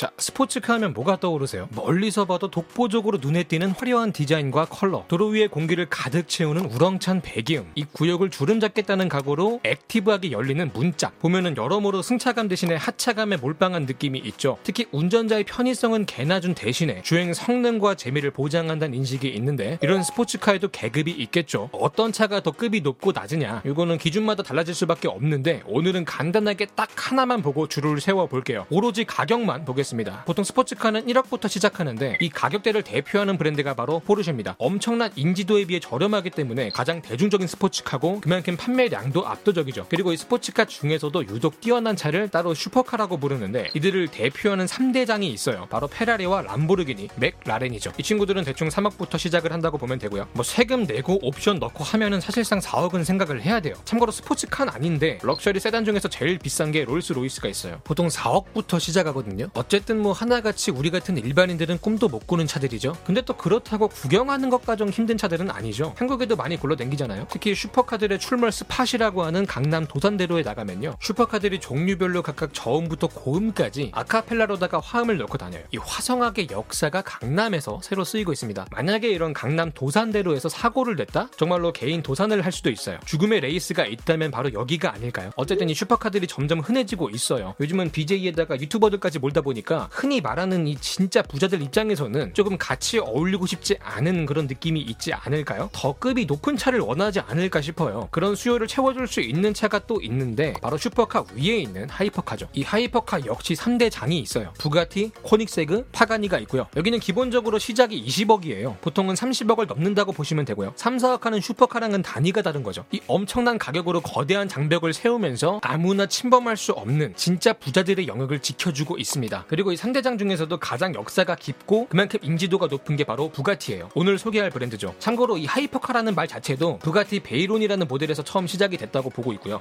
[0.00, 1.68] 자, 스포츠카 하면 뭐가 떠오르세요?
[1.76, 7.72] 멀리서 봐도 독보적으로 눈에 띄는 화려한 디자인과 컬러, 도로 위에 공기를 가득 채우는 우렁찬 배기음,
[7.74, 14.18] 이 구역을 주름 잡겠다는 각오로 active하게 열리는 문짝, 보면은 여러모로 승차감 대신에 하차감에 몰빵한 느낌이
[14.20, 14.56] 있죠.
[14.62, 21.10] 특히 운전자의 편의성은 개나 준 대신에 주행 성능과 재미를 보장한다는 인식이 있는데 이런 스포츠카에도 계급이
[21.10, 21.68] 있겠죠.
[21.72, 23.60] 어떤 차가 더 급이 높고 낮으냐?
[23.66, 28.64] 이거는 기준마다 달라질 수밖에 없는데 오늘은 간단하게 딱 하나만 보고 줄을 세워 볼게요.
[28.70, 29.89] 오로지 가격만 보겠습니다.
[29.90, 30.24] 있습니다.
[30.24, 34.56] 보통 스포츠카는 1억부터 시작하는데 이 가격대를 대표하는 브랜드가 바로 포르쉐입니다.
[34.58, 39.86] 엄청난 인지도에 비해 저렴하기 때문에 가장 대중적인 스포츠카고 그만큼 판매량도 압도적이죠.
[39.88, 45.66] 그리고 이 스포츠카 중에서도 유독 뛰어난 차를 따로 슈퍼카라고 부르는데 이들을 대표하는 3대장이 있어요.
[45.70, 47.92] 바로 페라리와 람보르기니, 맥라렌이죠.
[47.98, 50.28] 이 친구들은 대충 3억부터 시작을 한다고 보면 되고요.
[50.32, 53.74] 뭐 세금 내고 옵션 넣고 하면은 사실상 4억은 생각을 해야 돼요.
[53.84, 57.80] 참고로 스포츠카는 아닌데 럭셔리 세단 중에서 제일 비싼 게 롤스로이스가 있어요.
[57.84, 59.48] 보통 4억부터 시작하거든요.
[59.54, 62.94] 어쨌든 어쨌든 뭐 하나같이 우리 같은 일반인들은 꿈도 못 꾸는 차들이죠.
[63.06, 65.94] 근데 또 그렇다고 구경하는 것까지 힘든 차들은 아니죠.
[65.96, 67.28] 한국에도 많이 굴러댕기잖아요.
[67.30, 70.96] 특히 슈퍼카들의 출몰 spot이라고 하는 강남 도산대로에 나가면요.
[71.00, 75.62] 슈퍼카들이 종류별로 각각 저음부터 고음까지 아카펠라로다가 화음을 넣고 다녀요.
[75.72, 78.66] 이 화성학의 역사가 강남에서 새로 쓰이고 있습니다.
[78.70, 81.30] 만약에 이런 강남 도산대로에서 사고를 냈다?
[81.38, 82.98] 정말로 개인 도산을 할 수도 있어요.
[83.06, 85.30] 죽음의 레이스가 있다면 바로 여기가 아닐까요?
[85.36, 87.54] 어쨌든 이 슈퍼카들이 점점 흔해지고 있어요.
[87.60, 93.46] 요즘은 BJ에다가 유튜버들까지 몰다 보니까 보니까 흔히 말하는 이 진짜 부자들 입장에서는 조금 같이 어울리고
[93.46, 95.70] 싶지 않은 그런 느낌이 있지 않을까요?
[95.72, 98.08] 더 급이 높은 차를 원하지 않을까 싶어요.
[98.10, 102.48] 그런 수요를 채워줄 수 있는 차가 또 있는데 바로 슈퍼카 위에 있는 하이퍼카죠.
[102.52, 104.52] 이 하이퍼카 역시 3대 장이 있어요.
[104.58, 106.66] 부가티, 코닉세그, 파가니가 있고요.
[106.76, 108.80] 여기는 기본적으로 시작이 20억이에요.
[108.80, 110.72] 보통은 30억을 넘는다고 보시면 되고요.
[110.74, 112.84] 3, 4억 하는 슈퍼카랑은 단위가 다른 거죠.
[112.90, 119.44] 이 엄청난 가격으로 거대한 장벽을 세우면서 아무나 침범할 수 없는 진짜 부자들의 영역을 지켜주고 있습니다.
[119.48, 123.90] 그리고 이 3대장 중에서도 가장 역사가 깊고 그만큼 인지도가 높은 게 바로 부가티예요.
[123.94, 124.94] 오늘 소개할 브랜드죠.
[124.98, 129.60] 참고로 이 하이퍼카라는 말 자체도 부가티 베이론이라는 모델에서 처음 시작이 됐다고 보고 있고요.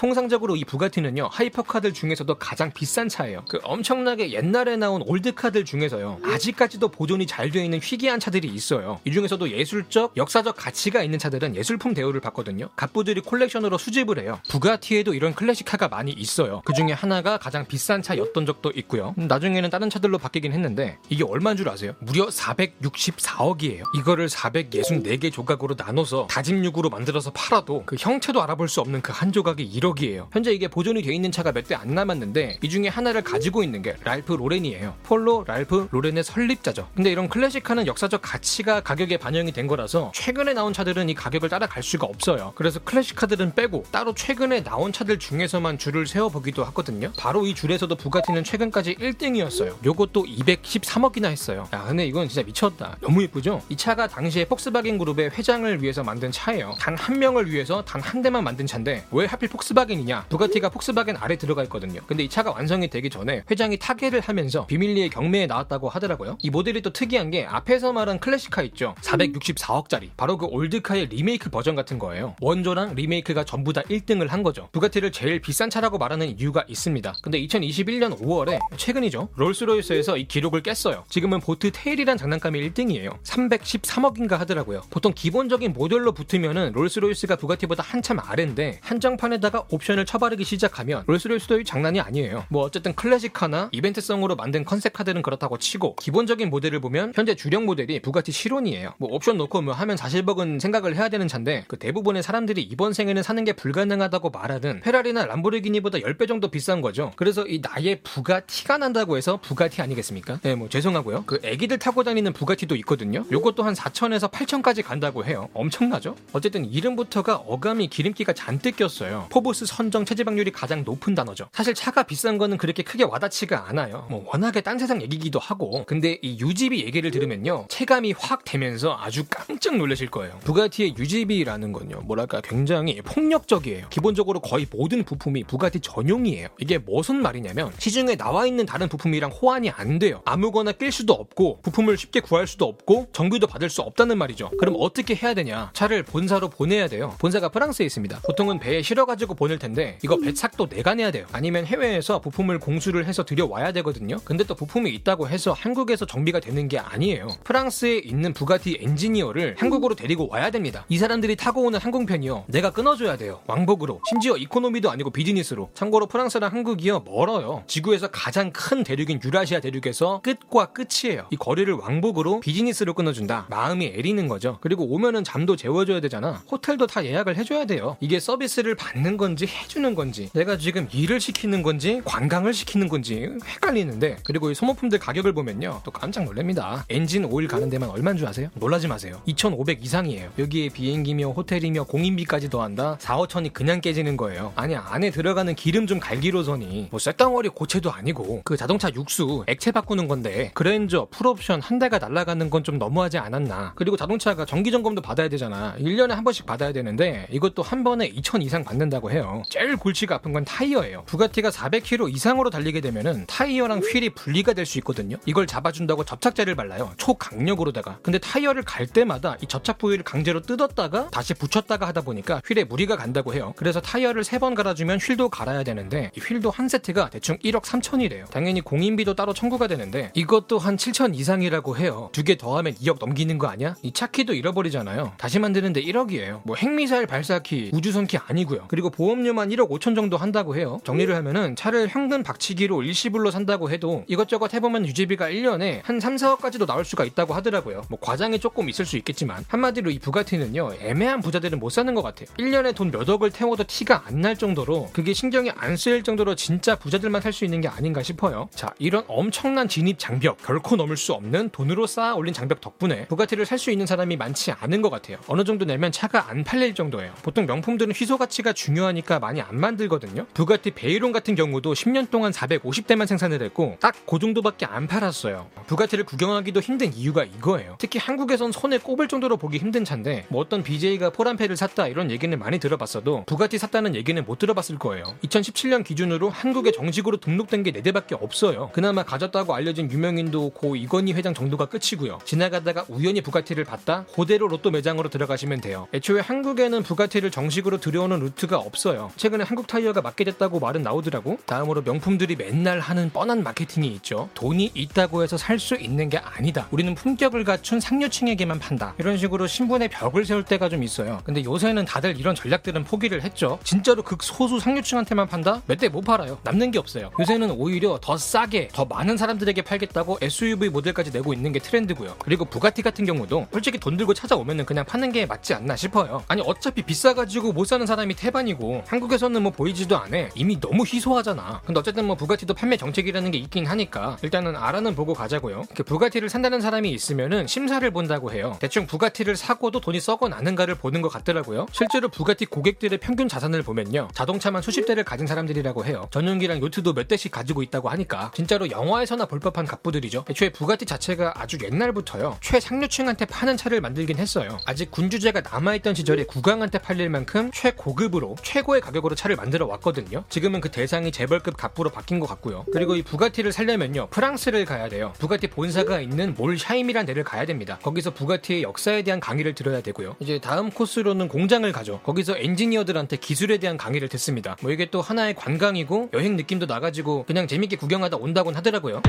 [0.00, 3.44] 통상적으로 이 부가티는요 하이퍼카들 중에서도 가장 비싼 차예요.
[3.50, 8.98] 그 엄청나게 옛날에 나온 올드카들 중에서요 아직까지도 보존이 잘 되어 있는 희귀한 차들이 있어요.
[9.04, 12.70] 이 중에서도 예술적, 역사적 가치가 있는 차들은 예술품 대우를 받거든요.
[12.76, 14.40] 갑부들이 콜렉션으로 수집을 해요.
[14.48, 16.62] 부가티에도 이런 클래식카가 많이 있어요.
[16.64, 19.14] 그 중에 하나가 가장 비싼 차였던 적도 있고요.
[19.18, 21.92] 음, 나중에는 다른 차들로 바뀌긴 했는데 이게 얼마인 줄 아세요?
[22.00, 23.82] 무려 464억이에요.
[23.96, 29.70] 이거를 464개 조각으로 나눠서 다짐육으로 만들어서 팔아도 그 형체도 알아볼 수 없는 그 한 조각이
[29.78, 30.26] 1억 1억이에요.
[30.32, 33.80] 현재 이게 보존이 되어 있는 차가 몇 대 안 남았는데 이 중에 하나를 가지고 있는
[33.82, 34.94] 게 랄프 로렌이에요.
[35.04, 36.88] 폴로 랄프 로렌의 설립자죠.
[36.94, 41.82] 근데 이런 클래식카는 역사적 가치가 가격에 반영이 된 거라서 최근에 나온 차들은 이 가격을 따라갈
[41.82, 42.52] 수가 없어요.
[42.56, 47.12] 그래서 클래식카들은 빼고 따로 최근에 나온 차들 중에서만 줄을 세워보기도 하거든요.
[47.18, 49.76] 바로 이 줄에서도 부가티는 최근까지 1등이었어요.
[49.84, 51.68] 요것도 213억이나 했어요.
[51.72, 52.96] 야 근데 이건 진짜 미쳤다.
[53.00, 53.62] 너무 예쁘죠?
[53.68, 56.74] 이 차가 당시에 폭스바겐 그룹의 회장을 위해서 만든 차예요.
[56.78, 60.26] 단 한 명을 위해서 단 한 대만 만든 차인데 왜 하필 폭스바겐 폭스바겐이냐?
[60.28, 62.00] 부가티가 폭스바겐 아래 들어가 있거든요.
[62.06, 66.36] 근데 이 차가 완성이 되기 전에 회장이 타계를 하면서 비밀리에 경매에 나왔다고 하더라고요.
[66.42, 68.94] 이 모델이 또 특이한 게 앞에서 말한 클래식카 있죠.
[69.00, 70.10] 464억짜리.
[70.16, 72.34] 바로 그 올드카의 리메이크 버전 같은 거예요.
[72.40, 74.68] 원조랑 리메이크가 전부 다 1등을 한 거죠.
[74.72, 77.14] 부가티를 제일 비싼 차라고 말하는 이유가 있습니다.
[77.22, 79.28] 근데 2021년 5월에 최근이죠.
[79.36, 81.04] 롤스로이스에서 이 기록을 깼어요.
[81.08, 83.22] 지금은 보트 테일이란 장난감이 1등이에요.
[83.22, 84.82] 313억인가 하더라고요.
[84.90, 92.44] 보통 기본적인 모델로 붙으면은 롤스로이스가 부가티보다 한참 아래인데 한정판에다가 옵션을 처바르기 시작하면 롤스로이스도 장난이 아니에요.
[92.48, 98.00] 뭐 어쨌든 클래식카나 이벤트성으로 만든 컨셉 카들은 그렇다고 치고 기본적인 모델을 보면 현재 주력 모델이
[98.02, 98.94] 부가티 시론이에요.
[98.98, 103.22] 뭐 옵션 넣고 뭐 하면 40억은 생각을 해야 되는 차인데 그 대부분의 사람들이 이번 생에는
[103.22, 107.12] 사는 게 불가능하다고 말하는 페라리나 람보르기니보다 10배 정도 비싼 거죠.
[107.16, 110.40] 그래서 이 나의 부티가 난다고 해서 부가티 아니겠습니까?
[110.42, 111.24] 네, 뭐 죄송하고요.
[111.26, 113.24] 그 애기들 타고 다니는 부가티도 있거든요.
[113.30, 115.48] 요것도 한 4천에서 8천까지 간다고 해요.
[115.54, 116.16] 엄청나죠?
[116.32, 119.26] 어쨌든 이름부터가 어감이 기름기가 잔뜩 꼈어요.
[119.30, 121.48] 포브스 코스 선정 체지방률이 가장 높은 단어죠.
[121.52, 124.06] 사실 차가 비싼 거는 그렇게 크게 와닿지가 않아요.
[124.08, 125.84] 뭐 워낙에 딴 세상 얘기기도 하고.
[125.84, 127.66] 근데 이 유지비 얘기를 들으면요.
[127.68, 130.38] 체감이 확 되면서 아주 깜짝 놀라실 거예요.
[130.44, 132.00] 부가티의 유지비라는 건요.
[132.04, 133.88] 뭐랄까 굉장히 폭력적이에요.
[133.90, 136.48] 기본적으로 거의 모든 부품이 부가티 전용이에요.
[136.58, 140.22] 이게 무슨 말이냐면 시중에 나와 있는 다른 부품이랑 호환이 안 돼요.
[140.24, 144.50] 아무거나 낄 수도 없고 부품을 쉽게 구할 수도 없고 정비도 받을 수 없다는 말이죠.
[144.58, 145.70] 그럼 어떻게 해야 되냐?
[145.74, 147.14] 차를 본사로 보내야 돼요.
[147.18, 148.20] 본사가 프랑스에 있습니다.
[148.24, 151.26] 보통은 배에 실어가지고 보내 돈일 텐데 이거 뱃삯도 내가 내야 돼요.
[151.32, 154.18] 아니면 해외에서 부품을 공수를 해서 들여와야 되거든요.
[154.24, 157.28] 근데 또 부품이 있다고 해서 한국에서 정비가 되는 게 아니에요.
[157.42, 160.84] 프랑스에 있는 부가티 엔지니어를 한국으로 데리고 와야 됩니다.
[160.88, 162.44] 이 사람들이 타고 오는 항공편이요.
[162.46, 163.40] 내가 끊어줘야 돼요.
[163.46, 164.00] 왕복으로.
[164.08, 165.70] 심지어 이코노미도 아니고 비즈니스로.
[165.74, 167.64] 참고로 프랑스랑 한국이요 멀어요.
[167.66, 171.26] 지구에서 가장 큰 대륙인 유라시아 대륙에서 끝과 끝이에요.
[171.30, 173.46] 이 거리를 왕복으로 비즈니스로 끊어준다.
[173.50, 174.58] 마음이 애리는 거죠.
[174.60, 176.42] 그리고 오면은 잠도 재워줘야 되잖아.
[176.50, 177.96] 호텔도 다 예약을 해줘야 돼요.
[178.00, 184.18] 이게 서비스를 받는 건지 해주는 건지 내가 지금 일을 시키는 건지 관광을 시키는 건지 헷갈리는데
[184.24, 186.84] 그리고 이 소모품들 가격을 보면요 또 깜짝 놀랍니다.
[186.88, 188.48] 엔진 오일 가는 데만 얼마인 줄 아세요?
[188.54, 189.20] 놀라지 마세요.
[189.26, 190.30] 2,500 이상이에요.
[190.38, 194.52] 여기에 비행기며 호텔이며 공임비까지 더한다 4, 5천이 그냥 깨지는 거예요.
[194.56, 200.06] 아니 안에 들어가는 기름 좀 갈기로서니 뭐 쇳덩어리 고체도 아니고 그 자동차 육수 액체 바꾸는
[200.08, 203.72] 건데 그랜저 풀옵션 한 대가 날아가는 건 좀 너무하지 않았나.
[203.74, 205.74] 그리고 자동차가 정기 점검도 받아야 되잖아.
[205.78, 209.19] 1년에 한 번씩 받아야 되는데 이것도 한 번에 2천 이상 받는다고 해요.
[209.48, 211.04] 제일 골치가 아픈 건 타이어예요.
[211.06, 215.16] 부가티가 400km 이상으로 달리게 되면은 타이어랑 휠이 분리가 될 수 있거든요.
[215.26, 216.92] 이걸 잡아준다고 접착제를 발라요.
[216.96, 217.98] 초강력으로다가.
[218.02, 222.96] 근데 타이어를 갈 때마다 이 접착 부위를 강제로 뜯었다가 다시 붙였다가 하다 보니까 휠에 무리가
[222.96, 223.52] 간다고 해요.
[223.56, 228.30] 그래서 타이어를 세번 갈아주면 휠도 갈아야 되는데 이 휠도 한 세트가 대충 1억 3천이래요.
[228.30, 232.10] 당연히 공임비도 따로 청구가 되는데 이것도 한 7천 이상이라고 해요.
[232.12, 233.74] 두 개 더하면 2억 넘기는 거 아니야?
[233.82, 235.14] 이 차키도 잃어버리잖아요.
[235.16, 236.42] 다시 만드는데 1억이에요.
[236.44, 238.66] 뭐 핵미사일 발사키, 우주선키 아니고요.
[238.68, 240.78] 그리고 보험 료만 1억 5천 정도 한다고 해요.
[240.84, 246.66] 정리를 하면은 차를 현금 박치기로 일시불로 산다고 해도 이것저것 해보면 유지비가 1년에 한 3, 4억까지도
[246.66, 247.82] 나올 수가 있다고 하더라고요.
[247.88, 252.26] 뭐 과장이 조금 있을 수 있겠지만 한마디로 이 부가티는요 애매한 부자들은 못 사는 것 같아요.
[252.38, 256.74] 1년에 돈 몇 억을 태워도 티가 안 날 정도로 그게 신경이 안 쓰일 정도로 진짜
[256.76, 258.48] 부자들만 살 수 있는 게 아닌가 싶어요.
[258.54, 263.46] 자 이런 엄청난 진입 장벽 결코 넘을 수 없는 돈으로 쌓아 올린 장벽 덕분에 부가티를
[263.46, 265.18] 살 수 있는 사람이 많지 않은 것 같아요.
[265.26, 267.12] 어느 정도 내면 차가 안 팔릴 정도예요.
[267.22, 270.26] 보통 명품들은 희소 가치가 중요하니 까 많이 안 만들거든요.
[270.34, 275.46] 부가티 베이론 같은 경우도 10년 동안 450대만 생산을 했고 딱 그 정도밖에 안 팔았어요.
[275.68, 277.76] 부가티를 구경하기도 힘든 이유가 이거예요.
[277.78, 282.36] 특히 한국에선 손에 꼽을 정도로 보기 힘든 차인데 뭐 어떤 BJ가 포란페를 샀다 이런 얘기는
[282.36, 285.14] 많이 들어봤어도 부가티 샀다는 얘기는 못 들어봤을 거예요.
[285.24, 288.70] 2017년 기준으로 한국에 정식으로 등록된 게 4대밖에 없어요.
[288.72, 292.18] 그나마 가졌다고 알려진 유명인도 고 이건희 회장 정도가 끝이고요.
[292.24, 294.06] 지나가다가 우연히 부가티를 봤다?
[294.12, 295.86] 그대로 로또 매장으로 들어가시면 돼요.
[295.94, 298.89] 애초에 한국에는 부가티를 정식으로 들여오는 루트가 없어요.
[299.16, 301.38] 최근에 한국 타이어가 맞게 됐다고 말은 나오더라고.
[301.46, 304.28] 다음으로 명품들이 맨날 하는 뻔한 마케팅이 있죠.
[304.34, 306.66] 돈이 있다고 해서 살 수 있는 게 아니다.
[306.70, 308.94] 우리는 품격을 갖춘 상류층에게만 판다.
[308.98, 311.20] 이런 식으로 신분의 벽을 세울 때가 좀 있어요.
[311.22, 313.58] 근데 요새는 다들 이런 전략들은 포기를 했죠.
[313.62, 315.60] 진짜로 극소수 상류층한테만 판다?
[315.66, 316.38] 몇 대 못 팔아요.
[316.44, 317.10] 남는 게 없어요.
[317.18, 322.16] 요새는 오히려 더 싸게, 더 많은 사람들에게 팔겠다고 SUV 모델까지 내고 있는 게 트렌드고요.
[322.24, 326.22] 그리고 부가티 같은 경우도 솔직히 돈 들고 찾아오면은 그냥 파는 게 맞지 않나 싶어요.
[326.28, 330.28] 아니 어차피 비싸가지고 못 사는 사람이 태반이고 한국에서는 뭐 보이지도 않아.
[330.34, 331.62] 이미 너무 희소하잖아.
[331.64, 335.64] 근데 어쨌든 뭐 부가티도 판매 정책이라는 게 있긴 하니까 일단은 알아는 보고 가자고요.
[335.74, 338.56] 그 부가티를 산다는 사람이 있으면은 심사를 본다고 해요.
[338.60, 341.66] 대충 부가티를 사고도 돈이 썩어 나는가를 보는 것 같더라고요.
[341.72, 344.08] 실제로 부가티 고객들의 평균 자산을 보면요.
[344.14, 346.08] 자동차만 수십 대를 가진 사람들이라고 해요.
[346.10, 350.24] 전용기랑 요트도 몇 대씩 가지고 있다고 하니까 진짜로 영화에서나 볼 법한 갑부들이죠.
[350.30, 352.38] 애초에 부가티 자체가 아주 옛날부터요.
[352.40, 354.58] 최상류층한테 파는 차를 만들긴 했어요.
[354.66, 360.24] 아직 군주제가 남아있던 시절에 국왕한테 팔릴 만큼 최고급으로 최고 의 가격으로 차를 만들어 왔거든요.
[360.28, 362.64] 지금은 그 대상이 재벌급 갑부로 바뀐 것 같고요.
[362.72, 364.08] 그리고 이 부가티를 살려면요.
[364.10, 365.12] 프랑스를 가야 돼요.
[365.18, 367.78] 부가티 본사가 있는 몰샤임이란 데를 가야 됩니다.
[367.82, 370.16] 거기서 부가티의 역사에 대한 강의를 들어야 되고요.
[370.20, 372.00] 이제 다음 코스로는 공장을 가죠.
[372.04, 374.56] 거기서 엔지니어들한테 기술에 대한 강의를 듣습니다.
[374.62, 379.02] 뭐 이게 또 하나의 관광이고 여행 느낌도 나가지고 그냥 재밌게 구경하다 온다곤 하더라고요.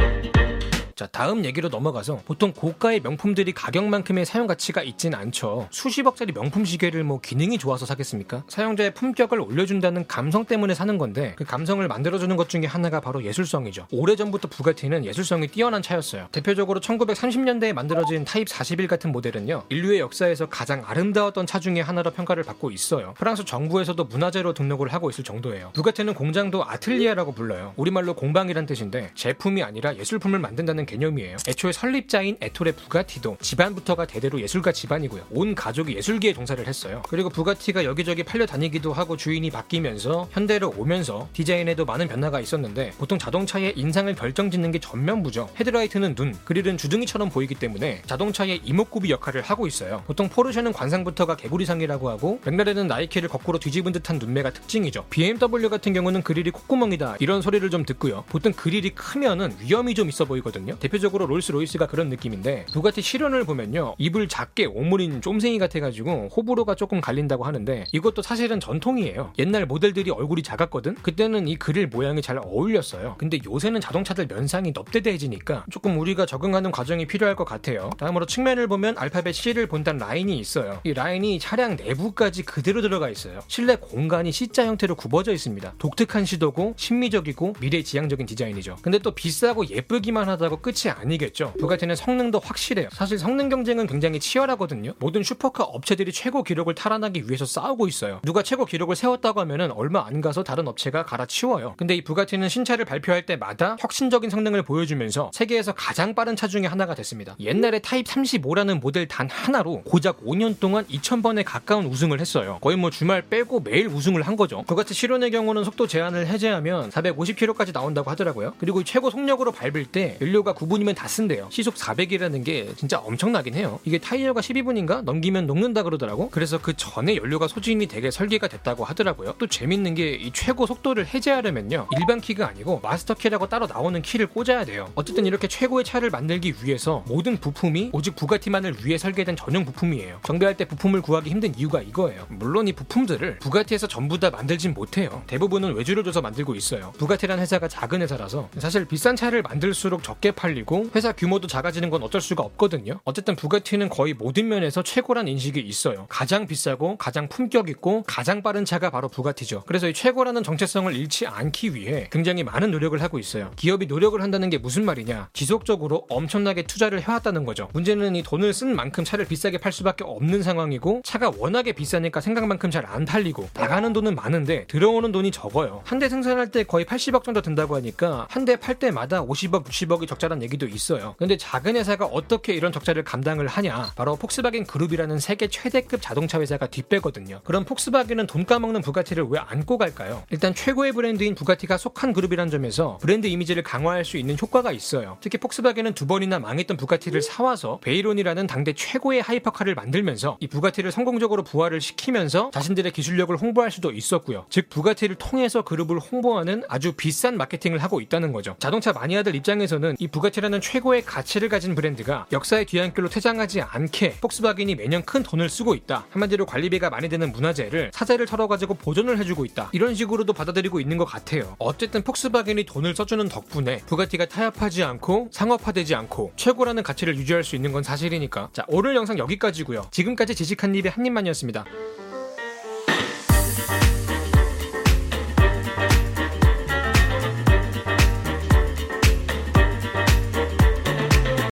[1.01, 5.67] 자, 다음 얘기로 넘어가서 보통 고가의 명품들이 가격만큼의 사용 가치가 있진 않죠.
[5.71, 8.43] 수십억짜리 명품 시계를 뭐 기능이 좋아서 사겠습니까?
[8.47, 13.87] 사용자의 품격을 올려준다는 감성 때문에 사는 건데 그 감성을 만들어주는 것 중에 하나가 바로 예술성이죠.
[13.89, 16.27] 오래전부터 부가티는 예술성이 뛰어난 차였어요.
[16.31, 19.63] 대표적으로 1930년대에 만들어진 타입 41 같은 모델은요.
[19.69, 23.15] 인류의 역사에서 가장 아름다웠던 차 중에 하나로 평가를 받고 있어요.
[23.17, 25.71] 프랑스 정부에서도 문화재로 등록을 하고 있을 정도예요.
[25.73, 27.73] 부가티는 공장도 아틀리에라고 불러요.
[27.75, 31.37] 우리말로 공방이란 뜻인데 제품이 아니라 예술품을 만든다는 개념이에요.
[31.47, 35.27] 애초에 설립자인 에토레 부가티도 집안부터가 대대로 예술가 집안이고요.
[35.31, 37.01] 온 가족이 예술계에 종사를 했어요.
[37.09, 43.17] 그리고 부가티가 여기저기 팔려 다니기도 하고 주인이 바뀌면서 현대로 오면서 디자인에도 많은 변화가 있었는데 보통
[43.17, 45.49] 자동차의 인상을 결정짓는 게 전면부죠.
[45.59, 50.03] 헤드라이트는 눈, 그릴은 주둥이처럼 보이기 때문에 자동차의 이목구비 역할을 하고 있어요.
[50.07, 55.05] 보통 포르쉐는 관상부터가 개구리상이라고 하고 맥라렌은 나이키를 거꾸로 뒤집은 듯한 눈매가 특징이죠.
[55.09, 58.25] BMW 같은 경우는 그릴이 콧구멍이다 이런 소리를 좀 듣고요.
[58.27, 60.77] 보통 그릴이 크면은 위엄이 좀 있어 보이거든요.
[60.81, 67.43] 대표적으로 롤스로이스가 그런 느낌인데 부가티 시론을 보면요 입을 작게 오므린 쫌생이 같아가지고 호불호가 조금 갈린다고
[67.43, 69.33] 하는데 이것도 사실은 전통이에요.
[69.37, 70.95] 옛날 모델들이 얼굴이 작았거든.
[70.95, 73.15] 그때는 이 그릴 모양이 잘 어울렸어요.
[73.19, 77.91] 근데 요새는 자동차들 면상이 넙대대해지니까 조금 우리가 적응하는 과정이 필요할 것 같아요.
[77.99, 80.79] 다음으로 측면을 보면 알파벳 C를 본딴 라인이 있어요.
[80.83, 83.41] 이 라인이 차량 내부까지 그대로 들어가 있어요.
[83.47, 85.75] 실내 공간이 C자 형태로 굽어져 있습니다.
[85.77, 88.77] 독특한 시도고 심미적이고 미래지향적인 디자인이죠.
[88.81, 91.53] 근데 또 비싸고 예쁘기만 하다고 끝이 아니겠죠.
[91.59, 92.89] 부가티는 성능도 확실해요.
[92.91, 94.93] 사실 성능 경쟁은 굉장히 치열하거든요.
[94.99, 98.19] 모든 슈퍼카 업체들이 최고 기록을 탈환하기 위해서 싸우고 있어요.
[98.23, 101.75] 누가 최고 기록을 세웠다고 하면은 얼마 안 가서 다른 업체가 갈아치워요.
[101.77, 106.95] 근데 이 부가티는 신차를 발표할 때마다 혁신적인 성능을 보여주면서 세계에서 가장 빠른 차 중에 하나가
[106.95, 107.35] 됐습니다.
[107.39, 112.59] 옛날에 타입 35라는 모델 단 하나로 고작 5년 동안 2,000번에 가까운 우승을 했어요.
[112.61, 114.63] 거의 뭐 주말 빼고 매일 우승을 한 거죠.
[114.67, 118.53] 부가티 시론의 경우는 속도 제한을 해제하면 450km까지 나온다고 하더라고요.
[118.59, 121.47] 그리고 최고 속력으로 밟을 때 연료가 9분이면 다 쓴대요.
[121.51, 123.79] 시속 400이라는 게 진짜 엄청나긴 해요.
[123.83, 126.29] 이게 타이어가 12분인가 넘기면 녹는다 그러더라고.
[126.29, 129.35] 그래서 그 전에 연료가 소진이 되게 설계가 됐다고 하더라고요.
[129.37, 131.87] 또 재밌는 게 이 최고 속도를 해제하려면요.
[131.97, 134.91] 일반 키가 아니고 마스터 키라고 따로 나오는 키를 꽂아야 돼요.
[134.95, 140.19] 어쨌든 이렇게 최고의 차를 만들기 위해서 모든 부품이 오직 부가티만을 위해 설계된 전용 부품이에요.
[140.23, 142.25] 정비할 때 부품을 구하기 힘든 이유가 이거예요.
[142.29, 145.23] 물론 이 부품들을 부가티에서 전부 다 만들진 못해요.
[145.27, 146.93] 대부분은 외주를 줘서 만들고 있어요.
[146.97, 152.19] 부가티란 회사가 작은 회사라서 사실 비싼 차를 만들수록 적게 팔리고 회사 규모도 작아지는 건 어쩔
[152.19, 152.99] 수가 없거든요.
[153.03, 156.07] 어쨌든 부가티는 거의 모든 면에서 최고란 인식이 있어요.
[156.09, 159.63] 가장 비싸고 가장 품격 있고 가장 빠른 차가 바로 부가티죠.
[159.67, 163.51] 그래서 이 최고라는 정체성을 잃지 않기 위해 굉장히 많은 노력을 하고 있어요.
[163.55, 165.29] 기업이 노력을 한다는 게 무슨 말이냐?
[165.33, 167.69] 지속적으로 엄청나게 투자를 해왔다는 거죠.
[167.73, 172.69] 문제는 이 돈을 쓴 만큼 차를 비싸게 팔 수밖에 없는 상황이고 차가 워낙에 비싸니까 생각만큼
[172.71, 175.81] 잘 안 팔리고 나가는 돈은 많은데 들어오는 돈이 적어요.
[175.85, 180.07] 한 대 생산할 때 거의 80억 정도 든다고 하니까 한 대 팔 때마다 50억, 60억이
[180.07, 181.15] 적자 란 얘기도 있어요.
[181.17, 183.91] 근데 작은 회사가 어떻게 이런 적자를 감당을 하냐?
[183.95, 187.41] 바로 폭스바겐 그룹이라는 세계 최대급 자동차 회사가 뒷배거든요.
[187.43, 190.23] 그럼 폭스바겐은 돈 까먹는 부가티를 왜 안고 갈까요?
[190.29, 195.17] 일단 최고의 브랜드인 부가티가 속한 그룹이란 점에서 브랜드 이미지를 강화할 수 있는 효과가 있어요.
[195.19, 201.43] 특히 폭스바겐은 두 번이나 망했던 부가티를 사와서 베이론이라는 당대 최고의 hypercar를 만들면서 이 부가티를 성공적으로
[201.43, 204.45] 부활을 시키면서 자신들의 기술력을 홍보할 수도 있었고요.
[204.49, 208.55] 즉 부가티를 통해서 그룹을 홍보하는 아주 비싼 마케팅을 하고 있다는 거죠.
[208.59, 215.03] 자동차 마니아들 입장에서는 이 부가티라는 최고의 가치를 가진 브랜드가 역사의 뒤안길로 퇴장하지 않게 폭스바겐이 매년
[215.03, 216.05] 큰 돈을 쓰고 있다.
[216.11, 219.69] 한마디로 관리비가 많이 드는 문화재를 사재를 털어가지고 보존을 해주고 있다.
[219.71, 221.55] 이런 식으로도 받아들이고 있는 것 같아요.
[221.57, 227.71] 어쨌든 폭스바겐이 돈을 써주는 덕분에 부가티가 타협하지 않고 상업화되지 않고 최고라는 가치를 유지할 수 있는
[227.71, 228.49] 건 사실이니까.
[228.53, 229.87] 자 오늘 영상 여기까지고요.
[229.89, 231.65] 지금까지 지식한 입의 한 입만이었습니다.